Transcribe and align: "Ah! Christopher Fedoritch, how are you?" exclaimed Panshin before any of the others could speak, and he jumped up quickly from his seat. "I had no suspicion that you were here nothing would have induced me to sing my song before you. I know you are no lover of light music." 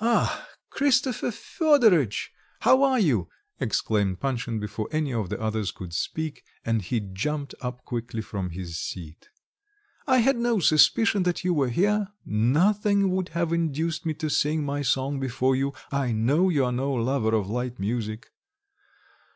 "Ah! 0.00 0.46
Christopher 0.70 1.32
Fedoritch, 1.32 2.30
how 2.60 2.84
are 2.84 3.00
you?" 3.00 3.28
exclaimed 3.58 4.20
Panshin 4.20 4.60
before 4.60 4.86
any 4.92 5.12
of 5.12 5.28
the 5.28 5.40
others 5.40 5.72
could 5.72 5.92
speak, 5.92 6.44
and 6.64 6.82
he 6.82 7.00
jumped 7.00 7.52
up 7.60 7.84
quickly 7.84 8.20
from 8.22 8.50
his 8.50 8.78
seat. 8.78 9.28
"I 10.06 10.18
had 10.18 10.36
no 10.36 10.60
suspicion 10.60 11.24
that 11.24 11.42
you 11.42 11.52
were 11.52 11.68
here 11.70 12.06
nothing 12.24 13.10
would 13.10 13.30
have 13.30 13.52
induced 13.52 14.06
me 14.06 14.14
to 14.14 14.28
sing 14.30 14.64
my 14.64 14.82
song 14.82 15.18
before 15.18 15.56
you. 15.56 15.72
I 15.90 16.12
know 16.12 16.48
you 16.48 16.64
are 16.64 16.70
no 16.70 16.92
lover 16.92 17.34
of 17.34 17.50
light 17.50 17.80
music." 17.80 18.30